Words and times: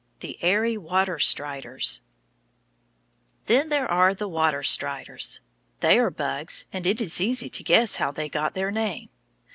THE 0.21 0.39
AIRY 0.43 0.79
WATER 0.79 1.19
STRIDERS 1.19 2.01
Then 3.45 3.69
there 3.69 3.85
are 3.87 4.15
the 4.15 4.27
water 4.27 4.63
striders. 4.63 5.41
They 5.81 5.99
are 5.99 6.09
bugs, 6.09 6.65
and 6.73 6.87
it 6.87 6.99
is 6.99 7.21
easy 7.21 7.49
to 7.49 7.63
guess 7.63 7.97
how 7.97 8.09
they 8.09 8.27
got 8.27 8.55
their 8.55 8.71
name. 8.71 9.09